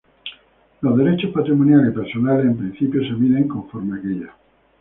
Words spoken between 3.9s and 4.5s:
aquella.